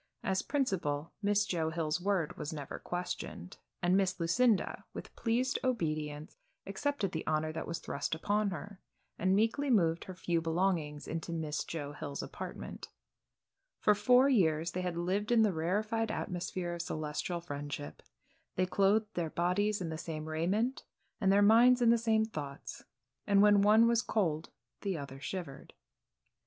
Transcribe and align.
As 0.23 0.41
principal, 0.41 1.11
Miss 1.21 1.45
Joe 1.45 1.69
Hill's 1.69 2.01
word 2.01 2.35
was 2.35 2.51
never 2.51 2.79
questioned, 2.79 3.57
and 3.83 3.95
Miss 3.95 4.19
Lucinda, 4.19 4.83
with 4.95 5.15
pleased 5.15 5.59
obedience, 5.63 6.37
accepted 6.65 7.11
the 7.11 7.23
honor 7.27 7.53
that 7.53 7.67
was 7.67 7.77
thrust 7.77 8.15
upon 8.15 8.49
her, 8.49 8.79
and 9.19 9.35
meekly 9.35 9.69
moved 9.69 10.05
her 10.05 10.15
few 10.15 10.41
belongings 10.41 11.07
into 11.07 11.31
Miss 11.31 11.63
Joe 11.63 11.93
Hill's 11.93 12.23
apartment. 12.23 12.87
For 13.79 13.93
four 13.93 14.27
years 14.27 14.71
they 14.71 14.81
had 14.81 14.97
lived 14.97 15.31
in 15.31 15.43
the 15.43 15.53
rarified 15.53 16.09
atmosphere 16.09 16.73
of 16.73 16.81
celestial 16.81 17.39
friendship. 17.39 18.01
They 18.55 18.65
clothed 18.65 19.13
their 19.13 19.29
bodies 19.29 19.81
in 19.81 19.89
the 19.89 19.99
same 19.99 20.25
raiment, 20.25 20.83
and 21.19 21.31
their 21.31 21.43
minds 21.43 21.79
in 21.79 21.91
the 21.91 21.99
same 21.99 22.25
thoughts, 22.25 22.83
and 23.27 23.39
when 23.43 23.61
one 23.61 23.87
was 23.87 24.01
cold 24.01 24.49
the 24.81 24.97
other 24.97 25.19
shivered. 25.19 25.73